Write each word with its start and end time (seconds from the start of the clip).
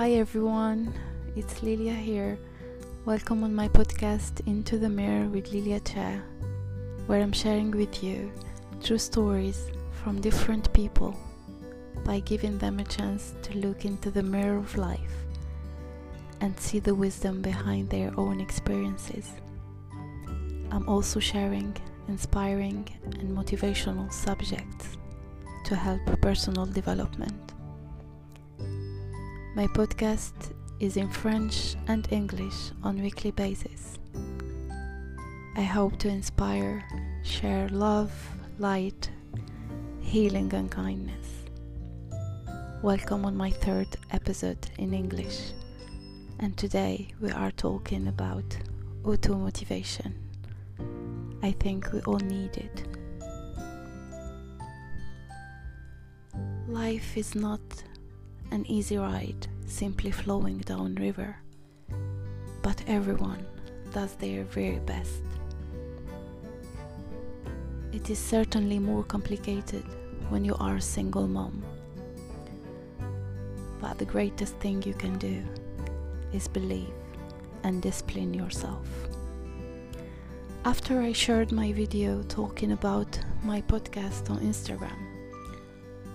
Hi 0.00 0.12
everyone, 0.12 0.94
it's 1.36 1.62
Lilia 1.62 1.92
here. 1.92 2.38
Welcome 3.04 3.44
on 3.44 3.54
my 3.54 3.68
podcast 3.68 4.40
Into 4.46 4.78
the 4.78 4.88
Mirror 4.88 5.28
with 5.28 5.52
Lilia 5.52 5.78
Chair, 5.80 6.24
where 7.06 7.20
I'm 7.20 7.34
sharing 7.34 7.70
with 7.70 8.02
you 8.02 8.32
true 8.82 8.96
stories 8.96 9.70
from 10.02 10.22
different 10.22 10.72
people 10.72 11.14
by 12.02 12.20
giving 12.20 12.56
them 12.56 12.78
a 12.78 12.84
chance 12.84 13.34
to 13.42 13.58
look 13.58 13.84
into 13.84 14.10
the 14.10 14.22
mirror 14.22 14.56
of 14.56 14.74
life 14.78 15.16
and 16.40 16.58
see 16.58 16.78
the 16.78 16.94
wisdom 16.94 17.42
behind 17.42 17.90
their 17.90 18.10
own 18.18 18.40
experiences. 18.40 19.34
I'm 20.70 20.88
also 20.88 21.20
sharing 21.20 21.76
inspiring 22.08 22.88
and 23.04 23.36
motivational 23.36 24.10
subjects 24.10 24.96
to 25.66 25.76
help 25.76 26.00
personal 26.22 26.64
development. 26.64 27.52
My 29.52 29.66
podcast 29.66 30.52
is 30.78 30.96
in 30.96 31.10
French 31.10 31.74
and 31.88 32.06
English 32.12 32.70
on 32.84 33.02
weekly 33.02 33.32
basis. 33.32 33.98
I 35.56 35.62
hope 35.62 35.98
to 35.98 36.08
inspire, 36.08 36.84
share 37.24 37.68
love, 37.70 38.12
light, 38.60 39.10
healing 39.98 40.54
and 40.54 40.70
kindness. 40.70 41.26
Welcome 42.80 43.24
on 43.24 43.36
my 43.36 43.50
third 43.50 43.88
episode 44.12 44.70
in 44.78 44.94
English. 44.94 45.50
And 46.38 46.56
today 46.56 47.08
we 47.20 47.32
are 47.32 47.50
talking 47.50 48.06
about 48.06 48.56
auto 49.02 49.34
motivation. 49.34 50.14
I 51.42 51.50
think 51.50 51.92
we 51.92 52.00
all 52.02 52.18
need 52.20 52.56
it. 52.56 52.84
Life 56.68 57.16
is 57.16 57.34
not 57.34 57.60
an 58.50 58.64
easy 58.66 58.96
ride 58.96 59.46
simply 59.66 60.10
flowing 60.10 60.58
down 60.58 60.94
river, 60.96 61.36
but 62.62 62.82
everyone 62.86 63.46
does 63.92 64.14
their 64.14 64.44
very 64.44 64.78
best. 64.80 65.22
It 67.92 68.10
is 68.10 68.18
certainly 68.18 68.78
more 68.78 69.04
complicated 69.04 69.84
when 70.28 70.44
you 70.44 70.54
are 70.60 70.76
a 70.76 70.80
single 70.80 71.26
mom. 71.26 71.64
But 73.80 73.98
the 73.98 74.04
greatest 74.04 74.56
thing 74.56 74.82
you 74.82 74.94
can 74.94 75.18
do 75.18 75.42
is 76.32 76.46
believe 76.48 76.92
and 77.64 77.82
discipline 77.82 78.34
yourself. 78.34 78.86
After 80.64 81.00
I 81.00 81.12
shared 81.12 81.52
my 81.52 81.72
video 81.72 82.22
talking 82.24 82.72
about 82.72 83.18
my 83.42 83.62
podcast 83.62 84.30
on 84.30 84.38
Instagram, 84.40 85.09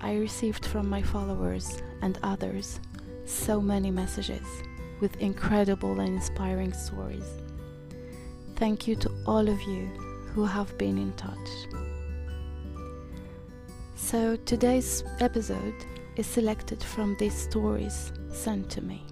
I 0.00 0.16
received 0.16 0.64
from 0.64 0.88
my 0.88 1.02
followers 1.02 1.82
and 2.02 2.18
others 2.22 2.80
so 3.24 3.60
many 3.60 3.90
messages 3.90 4.46
with 5.00 5.16
incredible 5.16 6.00
and 6.00 6.14
inspiring 6.14 6.72
stories. 6.72 7.28
Thank 8.56 8.86
you 8.86 8.96
to 8.96 9.10
all 9.26 9.48
of 9.48 9.60
you 9.62 9.86
who 10.32 10.44
have 10.44 10.76
been 10.78 10.98
in 10.98 11.12
touch. 11.14 11.48
So, 13.94 14.36
today's 14.36 15.02
episode 15.20 15.74
is 16.16 16.26
selected 16.26 16.82
from 16.82 17.16
these 17.18 17.34
stories 17.34 18.12
sent 18.30 18.70
to 18.70 18.82
me. 18.82 19.04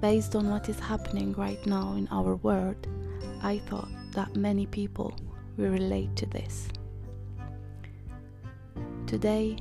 Based 0.00 0.36
on 0.36 0.48
what 0.48 0.68
is 0.68 0.78
happening 0.78 1.32
right 1.34 1.64
now 1.66 1.94
in 1.94 2.08
our 2.10 2.36
world, 2.36 2.86
I 3.42 3.58
thought 3.58 3.88
that 4.12 4.36
many 4.36 4.66
people 4.66 5.14
will 5.56 5.70
relate 5.70 6.14
to 6.16 6.26
this. 6.26 6.68
Today, 9.08 9.56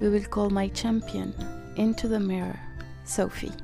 we 0.00 0.10
will 0.10 0.24
call 0.24 0.50
my 0.50 0.68
champion 0.68 1.34
into 1.76 2.08
the 2.08 2.20
mirror 2.20 2.60
Sophie. 3.04 3.54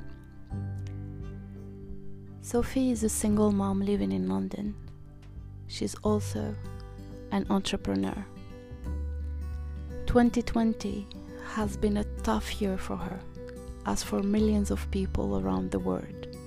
Sophie 2.41 2.91
is 2.93 3.05
a 3.05 3.11
single 3.11 3.53
mom 3.53 3.83
living 3.83 4.11
in 4.11 4.27
London. 4.27 4.75
She's 5.67 5.95
also 5.97 6.55
an 7.31 7.47
entrepreneur. 7.51 8.25
2020 10.07 11.07
has 11.53 11.77
been 11.77 11.99
a 11.99 12.05
tough 12.23 12.63
year 12.63 12.79
for 12.79 12.97
her, 12.97 13.21
as 13.85 14.03
for 14.03 14.23
millions 14.23 14.71
of 14.71 14.91
people 14.91 15.41
around 15.41 15.71
the 15.71 15.79
world. 15.79 16.39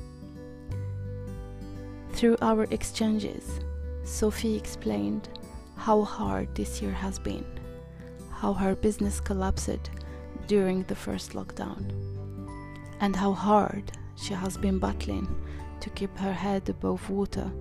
Through 2.14 2.38
our 2.42 2.64
exchanges, 2.72 3.60
Sophie 4.04 4.56
explained 4.56 5.30
how 5.76 6.02
hard 6.02 6.56
this 6.56 6.82
year 6.82 6.94
has 6.94 7.20
been 7.20 7.46
how 8.42 8.54
her 8.54 8.76
business 8.76 9.20
collapsed 9.20 9.92
during 10.48 10.82
the 10.86 10.96
first 10.96 11.34
lockdown, 11.34 11.84
and 13.00 13.16
how 13.16 13.32
hard 13.32 13.92
she 14.16 14.34
has 14.34 14.58
been 14.58 14.80
battling 14.80 15.28
to 15.80 15.92
keep 15.92 16.18
her 16.18 16.34
head 16.34 16.68
above 16.68 17.08
water 17.08 17.52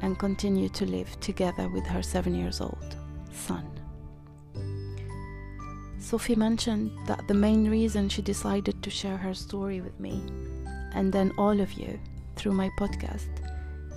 and 0.00 0.18
continue 0.18 0.70
to 0.70 0.86
live 0.86 1.20
together 1.20 1.68
with 1.68 1.84
her 1.84 2.02
seven 2.02 2.34
years 2.34 2.62
old 2.62 2.96
son. 3.32 3.66
Sophie 5.98 6.36
mentioned 6.36 6.90
that 7.06 7.28
the 7.28 7.34
main 7.34 7.70
reason 7.70 8.08
she 8.08 8.22
decided 8.22 8.82
to 8.82 8.88
share 8.88 9.18
her 9.18 9.34
story 9.34 9.82
with 9.82 10.00
me, 10.00 10.22
and 10.94 11.12
then 11.12 11.34
all 11.36 11.60
of 11.60 11.74
you, 11.74 12.00
through 12.34 12.52
my 12.52 12.70
podcast, 12.78 13.28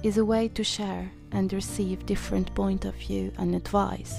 is 0.04 0.18
a 0.18 0.26
way 0.26 0.50
to 0.50 0.64
share 0.64 1.10
and 1.32 1.54
receive 1.54 2.06
different 2.06 2.54
point 2.54 2.84
of 2.84 2.96
view 2.96 3.32
and 3.38 3.56
advice 3.56 4.16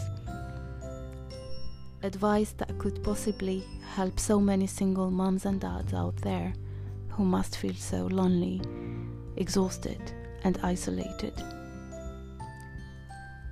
advice 2.03 2.53
that 2.59 2.79
could 2.79 3.03
possibly 3.03 3.65
help 3.95 4.19
so 4.19 4.41
many 4.41 4.67
single 4.67 5.11
moms 5.11 5.45
and 5.45 5.61
dads 5.61 5.95
out 5.95 6.17
there 6.17 6.53
who 7.09 7.25
must 7.25 7.57
feel 7.57 7.75
so 7.75 8.07
lonely, 8.07 8.61
exhausted, 9.37 10.01
and 10.45 10.59
isolated. 10.63 11.35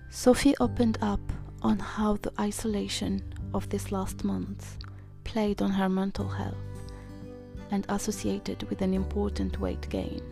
Sophie 0.09 0.56
opened 0.59 0.99
up 1.03 1.21
on 1.62 1.78
how 1.78 2.16
the 2.16 2.33
isolation 2.41 3.22
of 3.55 3.69
this 3.69 3.93
last 3.93 4.25
month 4.25 4.78
played 5.25 5.62
on 5.62 5.71
her 5.71 5.89
mental 5.89 6.28
health 6.28 6.56
and 7.71 7.87
associated 7.89 8.62
with 8.65 8.83
an 8.83 8.94
important 8.94 9.60
weight 9.60 9.89
gain 9.89 10.22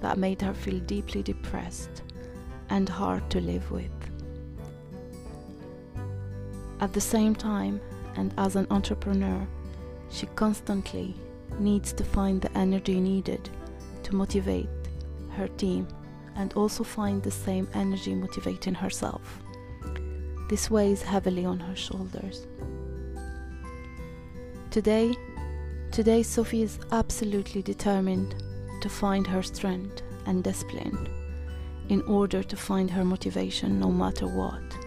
that 0.00 0.18
made 0.18 0.40
her 0.40 0.54
feel 0.54 0.78
deeply 0.80 1.22
depressed 1.22 2.02
and 2.70 2.88
hard 2.88 3.28
to 3.30 3.40
live 3.40 3.68
with. 3.72 3.90
At 6.80 6.92
the 6.92 7.00
same 7.00 7.34
time, 7.34 7.80
and 8.16 8.32
as 8.38 8.56
an 8.56 8.66
entrepreneur, 8.70 9.46
she 10.10 10.26
constantly 10.26 11.14
needs 11.58 11.92
to 11.92 12.04
find 12.04 12.40
the 12.40 12.56
energy 12.56 13.00
needed 13.00 13.48
to 14.04 14.14
motivate 14.14 14.68
her 15.30 15.48
team 15.48 15.88
and 16.36 16.52
also 16.54 16.84
find 16.84 17.22
the 17.22 17.30
same 17.30 17.68
energy 17.74 18.14
motivating 18.14 18.74
herself. 18.74 19.42
This 20.48 20.70
weighs 20.70 21.02
heavily 21.02 21.44
on 21.44 21.58
her 21.60 21.74
shoulders. 21.76 22.46
Today, 24.70 25.14
today 25.90 26.22
Sophie 26.22 26.62
is 26.62 26.78
absolutely 26.92 27.62
determined 27.62 28.42
to 28.80 28.88
find 28.88 29.26
her 29.26 29.42
strength 29.42 30.02
and 30.26 30.44
discipline 30.44 31.08
in 31.88 32.02
order 32.02 32.42
to 32.42 32.56
find 32.56 32.90
her 32.90 33.04
motivation 33.04 33.80
no 33.80 33.90
matter 33.90 34.26
what. 34.26 34.77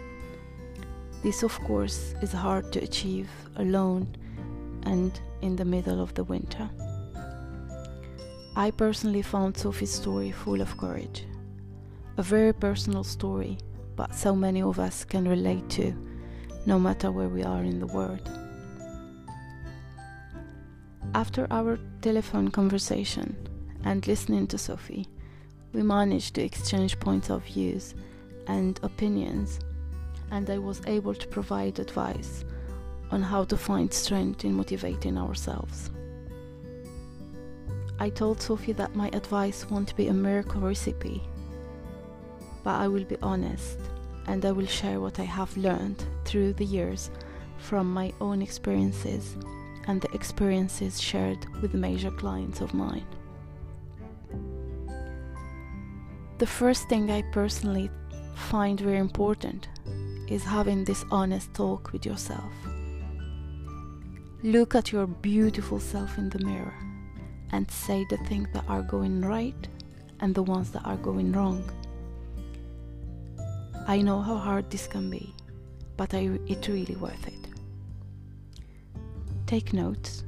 This, 1.24 1.44
of 1.44 1.60
course, 1.62 2.16
is 2.22 2.32
hard 2.32 2.72
to 2.74 2.84
achieve 2.84 3.30
alone 3.58 4.08
and 4.84 5.20
in 5.42 5.56
the 5.56 5.66
middle 5.66 6.02
of 6.02 6.14
the 6.16 6.24
winter. 6.24 6.68
I 8.56 8.72
personally 8.72 9.22
found 9.22 9.56
Sophie's 9.56 9.94
story 9.94 10.32
full 10.32 10.62
of 10.62 10.76
courage. 10.78 11.26
A 12.18 12.24
very 12.24 12.54
personal 12.54 13.04
story, 13.04 13.60
but 13.96 14.16
so 14.16 14.36
many 14.36 14.64
of 14.64 14.80
us 14.80 15.06
can 15.06 15.28
relate 15.28 15.70
to, 15.72 15.94
no 16.66 16.80
matter 16.80 17.12
where 17.12 17.30
we 17.30 17.44
are 17.44 17.64
in 17.64 17.80
the 17.80 17.88
world. 17.88 18.28
After 21.14 21.46
our 21.52 21.78
telephone 22.02 22.50
conversation 22.50 23.36
and 23.84 24.06
listening 24.08 24.48
to 24.48 24.58
Sophie, 24.58 25.08
we 25.72 25.84
managed 25.84 26.34
to 26.36 26.42
exchange 26.42 27.00
points 27.00 27.30
of 27.30 27.44
views 27.46 27.94
and 28.48 28.80
opinions 28.82 29.60
and 30.32 30.50
I 30.50 30.58
was 30.58 30.82
able 30.88 31.14
to 31.14 31.28
provide 31.28 31.80
advice 31.80 32.46
on 33.12 33.22
how 33.22 33.44
to 33.44 33.58
find 33.58 33.94
strength 33.94 34.46
in 34.46 34.54
motivating 34.54 35.18
ourselves. 35.18 35.92
I 38.00 38.10
told 38.10 38.42
Sophie 38.42 38.72
that 38.74 38.96
my 38.96 39.10
advice 39.14 39.70
won't 39.70 39.96
be 39.96 40.08
a 40.08 40.14
miracle 40.14 40.62
recipe, 40.62 41.22
but 42.64 42.76
I 42.76 42.88
will 42.88 43.04
be 43.04 43.18
honest 43.22 43.78
and 44.28 44.44
I 44.46 44.52
will 44.52 44.66
share 44.66 45.00
what 45.00 45.20
I 45.20 45.24
have 45.24 45.56
learned 45.58 46.04
through 46.26 46.54
the 46.54 46.66
years 46.66 47.12
from 47.58 47.94
my 47.94 48.12
own 48.22 48.42
experiences 48.42 49.36
and 49.88 50.02
the 50.02 50.12
experiences 50.14 51.02
shared 51.02 51.46
with 51.62 51.74
major 51.74 52.12
clients 52.12 52.62
of 52.62 52.74
mine. 52.74 53.06
The 56.38 56.48
first 56.48 56.90
thing 56.90 57.12
I 57.12 57.22
personally 57.32 57.92
find 58.36 58.80
very 58.80 58.98
important 58.98 59.68
is 60.32 60.46
having 60.46 60.86
this 60.86 61.04
honest 61.12 61.54
talk 61.54 61.92
with 61.92 62.06
yourself. 62.06 62.54
Look 64.44 64.76
at 64.76 64.92
your 64.92 65.06
beautiful 65.06 65.78
self 65.80 66.18
in 66.18 66.30
the 66.30 66.40
mirror 66.40 66.74
and 67.52 67.70
say 67.70 68.06
the 68.10 68.18
things 68.30 68.48
that 68.54 68.64
are 68.70 68.82
going 68.82 69.22
right 69.22 69.68
and 70.22 70.34
the 70.34 70.42
ones 70.42 70.72
that 70.72 70.86
are 70.86 70.96
going 70.96 71.34
wrong. 71.34 71.70
I 73.88 74.02
know 74.02 74.22
how 74.22 74.38
hard 74.38 74.72
this 74.72 74.88
can 74.88 75.10
be, 75.10 75.36
but 75.98 76.14
I, 76.14 76.40
it's 76.48 76.70
really 76.70 76.96
worth 76.96 77.28
it. 77.28 77.48
Take 79.48 79.74
notes, 79.74 80.24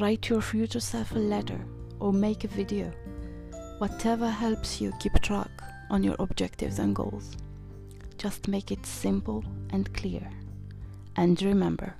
write 0.00 0.30
your 0.30 0.40
future 0.40 0.80
self 0.80 1.12
a 1.12 1.18
letter, 1.18 1.60
or 2.00 2.10
make 2.10 2.44
a 2.44 2.48
video. 2.48 2.90
Whatever 3.78 4.30
helps 4.30 4.80
you 4.80 4.94
keep 4.98 5.20
track 5.20 5.50
on 5.90 6.02
your 6.02 6.16
objectives 6.18 6.78
and 6.78 6.96
goals. 6.96 7.36
Just 8.18 8.48
make 8.48 8.70
it 8.70 8.86
simple 8.86 9.44
and 9.70 9.92
clear. 9.94 10.28
And 11.16 11.40
remember 11.42 11.94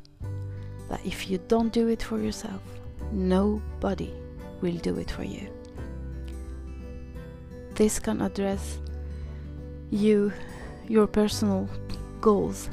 that 0.88 1.04
if 1.04 1.30
you 1.30 1.38
don't 1.48 1.72
do 1.72 1.88
it 1.88 2.02
for 2.02 2.18
yourself, 2.18 2.62
nobody 3.12 4.12
will 4.60 4.76
do 4.76 4.96
it 4.98 5.10
for 5.10 5.24
you. 5.24 5.48
This 7.74 7.98
can 7.98 8.22
address 8.22 8.78
you, 9.90 10.32
your 10.88 11.06
personal 11.06 11.68
goals, 12.20 12.70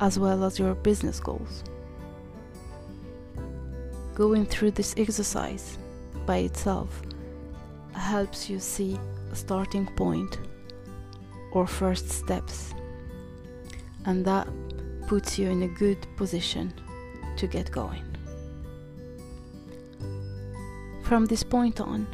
as 0.00 0.18
well 0.18 0.44
as 0.44 0.58
your 0.58 0.74
business 0.74 1.20
goals. 1.20 1.62
Going 4.14 4.46
through 4.46 4.72
this 4.72 4.94
exercise 4.96 5.78
by 6.26 6.38
itself 6.38 7.02
helps 7.92 8.50
you 8.50 8.58
see 8.58 8.98
a 9.32 9.36
starting 9.36 9.86
point 9.86 10.38
or 11.56 11.66
first 11.66 12.10
steps, 12.10 12.74
and 14.04 14.26
that 14.26 14.46
puts 15.06 15.38
you 15.38 15.48
in 15.48 15.62
a 15.62 15.68
good 15.68 16.06
position 16.14 16.70
to 17.38 17.46
get 17.46 17.70
going. 17.70 18.04
From 21.02 21.24
this 21.24 21.42
point 21.42 21.80
on, 21.80 22.06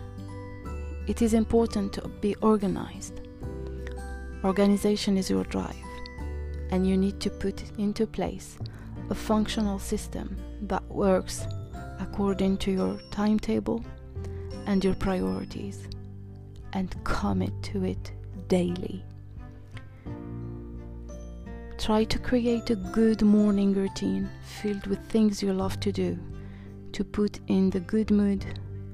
it 1.08 1.22
is 1.22 1.34
important 1.34 1.92
to 1.94 2.06
be 2.20 2.36
organized. 2.36 3.20
Organization 4.44 5.18
is 5.18 5.28
your 5.28 5.42
drive, 5.44 5.88
and 6.70 6.86
you 6.88 6.96
need 6.96 7.18
to 7.18 7.30
put 7.30 7.64
into 7.78 8.06
place 8.06 8.58
a 9.10 9.14
functional 9.14 9.80
system 9.80 10.36
that 10.68 10.84
works 10.88 11.46
according 11.98 12.58
to 12.58 12.70
your 12.70 12.96
timetable 13.10 13.84
and 14.66 14.84
your 14.84 14.94
priorities, 14.94 15.88
and 16.74 16.94
commit 17.02 17.52
to 17.64 17.82
it 17.84 18.12
daily. 18.46 19.04
Try 21.78 22.04
to 22.04 22.18
create 22.18 22.70
a 22.70 22.76
good 22.76 23.22
morning 23.22 23.74
routine 23.74 24.30
filled 24.44 24.86
with 24.86 25.00
things 25.08 25.42
you 25.42 25.52
love 25.52 25.80
to 25.80 25.90
do 25.90 26.18
to 26.92 27.02
put 27.02 27.40
in 27.48 27.70
the 27.70 27.80
good 27.80 28.10
mood 28.10 28.44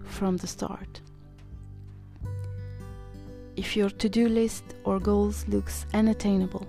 from 0.05 0.37
the 0.37 0.47
start. 0.47 1.01
If 3.57 3.77
your 3.77 3.91
to-do 3.91 4.29
list 4.29 4.65
or 4.85 5.01
goals 5.01 5.47
looks 5.49 5.85
unattainable, 5.93 6.67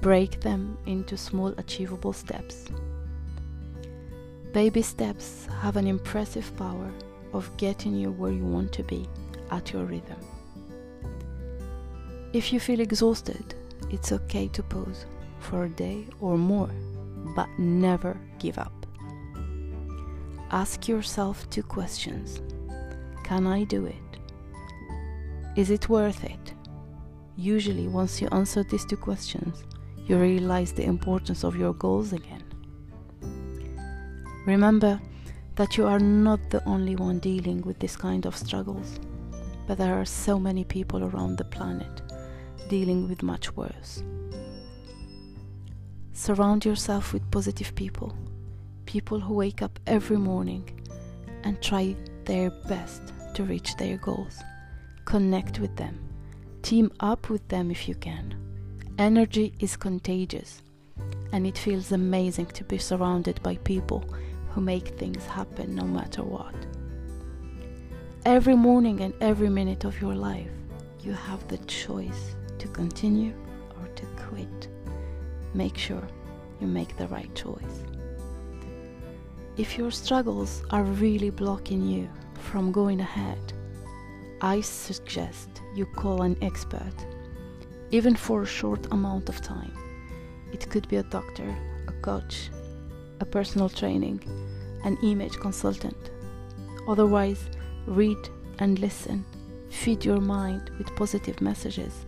break 0.00 0.40
them 0.40 0.78
into 0.86 1.16
small 1.16 1.48
achievable 1.58 2.12
steps. 2.12 2.66
Baby 4.52 4.82
steps 4.82 5.48
have 5.60 5.76
an 5.76 5.86
impressive 5.86 6.56
power 6.56 6.90
of 7.32 7.54
getting 7.56 7.94
you 7.94 8.12
where 8.12 8.32
you 8.32 8.44
want 8.44 8.72
to 8.74 8.84
be 8.84 9.06
at 9.50 9.72
your 9.72 9.84
rhythm. 9.84 10.20
If 12.32 12.52
you 12.52 12.60
feel 12.60 12.80
exhausted, 12.80 13.54
it's 13.90 14.12
okay 14.12 14.48
to 14.48 14.62
pause 14.62 15.06
for 15.40 15.64
a 15.64 15.68
day 15.68 16.06
or 16.20 16.38
more, 16.38 16.70
but 17.36 17.48
never 17.58 18.18
give 18.38 18.58
up. 18.58 18.86
Ask 20.50 20.88
yourself 20.88 21.48
two 21.50 21.62
questions 21.62 22.40
Can 23.24 23.46
I 23.46 23.64
do 23.64 23.86
it? 23.86 24.18
Is 25.56 25.70
it 25.70 25.88
worth 25.88 26.24
it? 26.24 26.54
Usually, 27.36 27.88
once 27.88 28.20
you 28.20 28.28
answer 28.32 28.62
these 28.62 28.84
two 28.84 28.96
questions, 28.96 29.64
you 30.06 30.18
realize 30.18 30.72
the 30.72 30.84
importance 30.84 31.44
of 31.44 31.56
your 31.56 31.74
goals 31.74 32.12
again. 32.12 32.44
Remember 34.46 35.00
that 35.56 35.76
you 35.76 35.86
are 35.86 35.98
not 35.98 36.50
the 36.50 36.62
only 36.68 36.96
one 36.96 37.18
dealing 37.18 37.62
with 37.62 37.78
this 37.78 37.96
kind 37.96 38.26
of 38.26 38.36
struggles, 38.36 39.00
but 39.66 39.78
there 39.78 39.94
are 39.94 40.04
so 40.04 40.38
many 40.38 40.64
people 40.64 41.04
around 41.04 41.38
the 41.38 41.44
planet 41.44 42.02
dealing 42.68 43.08
with 43.08 43.22
much 43.22 43.54
worse. 43.56 44.02
Surround 46.12 46.64
yourself 46.64 47.12
with 47.12 47.30
positive 47.30 47.74
people, 47.74 48.16
people 48.86 49.20
who 49.20 49.34
wake 49.34 49.62
up 49.62 49.78
every 49.86 50.16
morning 50.16 50.68
and 51.42 51.60
try 51.60 51.96
their 52.24 52.50
best 52.50 53.12
to 53.34 53.42
reach 53.42 53.76
their 53.76 53.96
goals. 53.98 54.42
Connect 55.04 55.58
with 55.58 55.74
them, 55.76 55.98
team 56.62 56.90
up 57.00 57.28
with 57.28 57.46
them 57.48 57.70
if 57.70 57.88
you 57.88 57.94
can. 57.94 58.34
Energy 58.98 59.52
is 59.58 59.76
contagious, 59.76 60.62
and 61.32 61.46
it 61.46 61.58
feels 61.58 61.92
amazing 61.92 62.46
to 62.46 62.64
be 62.64 62.78
surrounded 62.78 63.42
by 63.42 63.56
people 63.58 64.04
who 64.50 64.60
make 64.60 64.88
things 64.88 65.26
happen 65.26 65.74
no 65.74 65.84
matter 65.84 66.22
what. 66.22 66.54
Every 68.24 68.54
morning 68.54 69.00
and 69.00 69.12
every 69.20 69.50
minute 69.50 69.84
of 69.84 70.00
your 70.00 70.14
life, 70.14 70.48
you 71.00 71.12
have 71.12 71.46
the 71.48 71.58
choice 71.58 72.36
to 72.64 72.70
continue 72.70 73.34
or 73.78 73.86
to 73.94 74.06
quit. 74.16 74.68
Make 75.52 75.76
sure 75.76 76.06
you 76.60 76.66
make 76.66 76.96
the 76.96 77.08
right 77.08 77.32
choice. 77.34 77.76
If 79.58 79.76
your 79.76 79.90
struggles 79.90 80.62
are 80.70 80.84
really 81.04 81.28
blocking 81.28 81.82
you 81.86 82.08
from 82.48 82.72
going 82.72 83.00
ahead, 83.00 83.52
I 84.40 84.62
suggest 84.62 85.50
you 85.76 85.84
call 85.84 86.22
an 86.22 86.36
expert, 86.40 86.96
even 87.90 88.16
for 88.16 88.42
a 88.42 88.54
short 88.58 88.86
amount 88.92 89.28
of 89.28 89.42
time. 89.42 89.74
It 90.50 90.70
could 90.70 90.88
be 90.88 90.96
a 90.96 91.10
doctor, 91.18 91.54
a 91.86 91.92
coach, 92.00 92.48
a 93.20 93.26
personal 93.26 93.68
training, 93.68 94.18
an 94.84 94.96
image 95.02 95.36
consultant. 95.36 96.10
Otherwise, 96.88 97.42
read 97.86 98.22
and 98.58 98.78
listen. 98.78 99.22
Feed 99.68 100.02
your 100.04 100.20
mind 100.20 100.70
with 100.78 100.96
positive 100.96 101.40
messages 101.42 102.06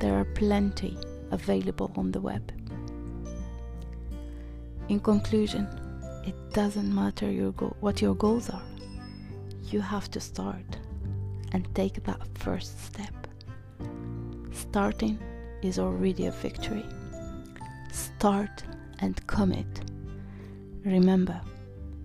there 0.00 0.14
are 0.14 0.24
plenty 0.24 0.96
available 1.30 1.90
on 1.96 2.12
the 2.12 2.20
web. 2.20 2.52
In 4.88 5.00
conclusion, 5.00 5.66
it 6.24 6.34
doesn't 6.52 6.94
matter 6.94 7.30
your 7.30 7.52
what 7.80 8.00
your 8.00 8.14
goals 8.14 8.48
are. 8.50 8.62
You 9.70 9.80
have 9.80 10.10
to 10.12 10.20
start 10.20 10.78
and 11.52 11.68
take 11.74 12.04
that 12.04 12.20
first 12.34 12.84
step. 12.84 13.26
Starting 14.52 15.18
is 15.62 15.78
already 15.78 16.26
a 16.26 16.32
victory. 16.32 16.84
Start 17.92 18.64
and 19.00 19.26
commit. 19.26 19.66
Remember 20.84 21.40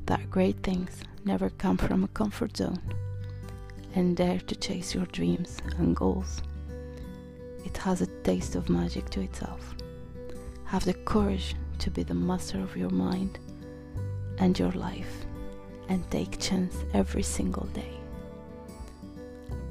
that 0.06 0.30
great 0.30 0.62
things 0.64 1.02
never 1.26 1.50
come 1.52 1.78
from 1.78 2.04
a 2.04 2.08
comfort 2.10 2.58
zone 2.58 2.82
and 3.96 4.18
dare 4.18 4.40
to 4.40 4.56
chase 4.56 4.94
your 4.94 5.06
dreams 5.06 5.60
and 5.78 5.96
goals 5.96 6.42
it 7.64 7.78
has 7.78 8.02
a 8.02 8.08
taste 8.24 8.56
of 8.56 8.70
magic 8.70 9.10
to 9.12 9.22
itself. 9.22 9.76
Have 10.66 10.86
the 10.86 10.94
courage 10.94 11.56
to 11.80 11.92
be 11.92 12.04
the 12.04 12.14
master 12.14 12.60
of 12.60 12.76
your 12.78 12.90
mind 12.90 13.40
and 14.38 14.58
your 14.58 14.72
life 14.72 15.26
and 15.90 16.10
take 16.10 16.40
chance 16.40 16.76
every 16.94 17.24
single 17.24 17.68
day. 17.68 17.94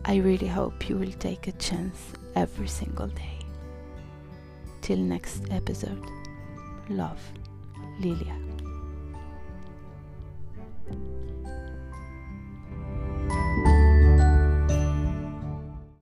I 0.05 0.17
really 0.17 0.49
hope 0.49 0.89
you 0.89 0.97
will 0.97 1.13
take 1.13 1.47
a 1.47 1.53
chance 1.53 2.13
every 2.35 2.69
single 2.69 3.07
day. 3.07 3.39
Till 4.81 4.99
next 4.99 5.45
episode, 5.51 6.05
love, 6.89 7.21
Lilia. 8.01 8.52